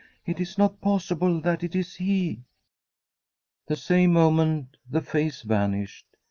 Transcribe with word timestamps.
It 0.25 0.39
is 0.39 0.57
not 0.57 0.81
possible 0.81 1.39
that 1.41 1.63
it 1.63 1.75
is 1.75 1.97
he!' 1.97 2.41
The 3.67 3.75
same 3.75 4.11
moment 4.13 4.77
the 4.89 5.01
face 5.01 5.43
vanished. 5.43 6.07